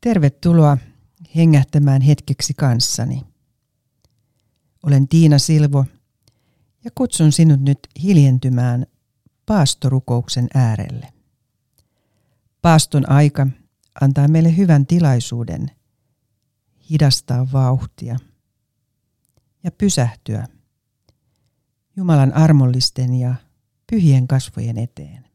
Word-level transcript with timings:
Tervetuloa 0.00 0.78
hengähtämään 1.36 2.02
hetkeksi 2.02 2.54
kanssani. 2.54 3.22
Olen 4.82 5.08
Tiina 5.08 5.38
Silvo 5.38 5.84
ja 6.84 6.90
kutsun 6.94 7.32
sinut 7.32 7.60
nyt 7.60 7.78
hiljentymään 8.02 8.86
paastorukouksen 9.46 10.48
äärelle. 10.54 11.12
Paaston 12.62 13.10
aika 13.10 13.46
antaa 14.00 14.28
meille 14.28 14.56
hyvän 14.56 14.86
tilaisuuden 14.86 15.70
hidastaa 16.90 17.52
vauhtia 17.52 18.18
ja 19.64 19.70
pysähtyä 19.70 20.46
Jumalan 21.96 22.32
armollisten 22.32 23.14
ja 23.14 23.34
pyhien 23.90 24.28
kasvojen 24.28 24.78
eteen. 24.78 25.27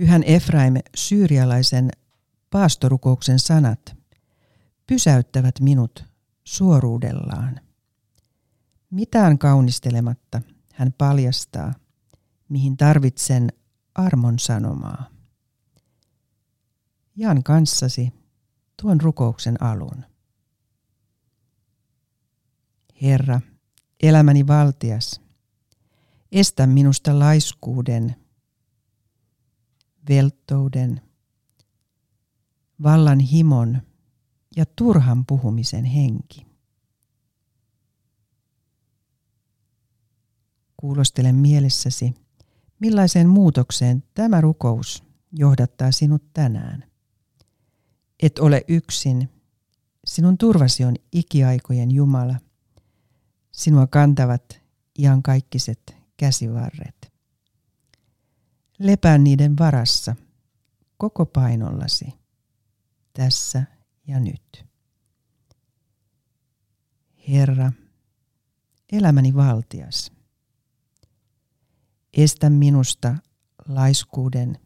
Pyhän 0.00 0.22
Efraim 0.26 0.74
syyrialaisen 0.96 1.90
paastorukouksen 2.50 3.38
sanat 3.38 3.96
pysäyttävät 4.86 5.60
minut 5.60 6.04
suoruudellaan. 6.44 7.60
Mitään 8.90 9.38
kaunistelematta 9.38 10.42
hän 10.72 10.92
paljastaa, 10.98 11.74
mihin 12.48 12.76
tarvitsen 12.76 13.48
armon 13.94 14.38
sanomaa. 14.38 15.10
Jaan 17.16 17.42
kanssasi 17.42 18.12
tuon 18.82 19.00
rukouksen 19.00 19.62
alun. 19.62 20.04
Herra, 23.02 23.40
elämäni 24.02 24.46
valtias, 24.46 25.20
estä 26.32 26.66
minusta 26.66 27.18
laiskuuden, 27.18 28.16
velttouden, 30.10 31.00
vallan 32.82 33.20
himon 33.20 33.82
ja 34.56 34.64
turhan 34.66 35.26
puhumisen 35.26 35.84
henki. 35.84 36.46
Kuulostele 40.76 41.32
mielessäsi, 41.32 42.14
millaiseen 42.80 43.28
muutokseen 43.28 44.04
tämä 44.14 44.40
rukous 44.40 45.04
johdattaa 45.32 45.92
sinut 45.92 46.22
tänään. 46.32 46.84
Et 48.22 48.38
ole 48.38 48.64
yksin. 48.68 49.28
Sinun 50.04 50.38
turvasi 50.38 50.84
on 50.84 50.94
ikiaikojen 51.12 51.90
Jumala. 51.90 52.34
Sinua 53.52 53.86
kantavat 53.86 54.60
iankaikiset 54.98 55.96
käsivarret. 56.16 57.09
Lepää 58.80 59.18
niiden 59.18 59.58
varassa 59.58 60.16
koko 60.96 61.26
painollasi 61.26 62.06
tässä 63.12 63.62
ja 64.06 64.20
nyt. 64.20 64.66
Herra, 67.28 67.72
elämäni 68.92 69.34
valtias, 69.34 70.12
estä 72.12 72.50
minusta 72.50 73.16
laiskuuden, 73.68 74.58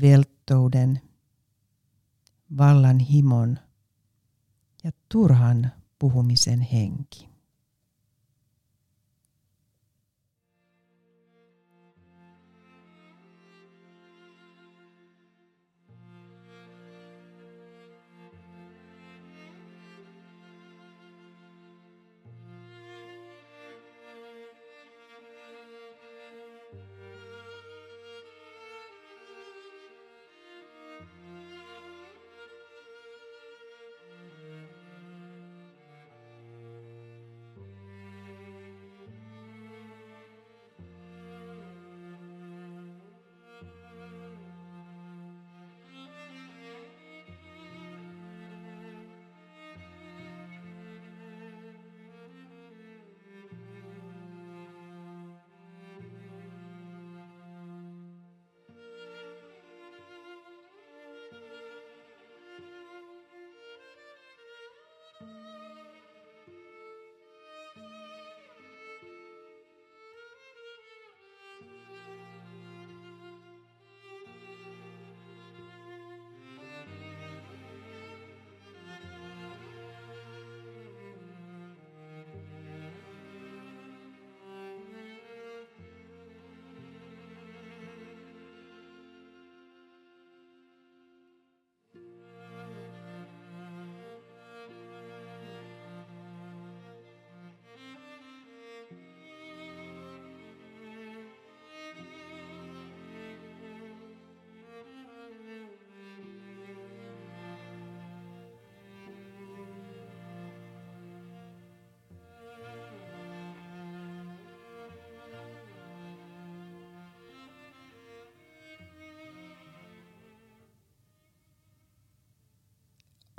velttouden, 0.00 1.00
vallan 2.56 2.98
himon 2.98 3.58
ja 4.84 4.90
turhan 5.08 5.72
puhumisen 5.98 6.60
henki. 6.60 7.31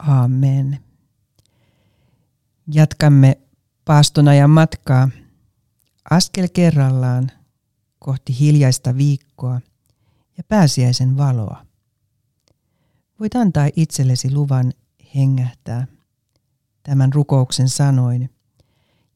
Amen. 0.07 0.79
Jatkamme 2.67 3.37
paastonajan 3.85 4.49
matkaa 4.49 5.09
askel 6.09 6.47
kerrallaan 6.53 7.31
kohti 7.99 8.39
hiljaista 8.39 8.97
viikkoa 8.97 9.61
ja 10.37 10.43
pääsiäisen 10.43 11.17
valoa. 11.17 11.65
Voit 13.19 13.35
antaa 13.35 13.69
itsellesi 13.75 14.33
luvan 14.33 14.73
hengähtää 15.15 15.87
tämän 16.83 17.13
rukouksen 17.13 17.69
sanoin 17.69 18.29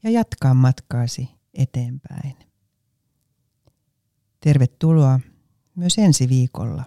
ja 0.03 0.09
jatkaa 0.09 0.53
matkaasi 0.53 1.29
eteenpäin. 1.53 2.35
Tervetuloa 4.39 5.19
myös 5.75 5.97
ensi 5.97 6.29
viikolla 6.29 6.83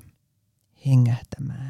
hengähtämään. 0.86 1.69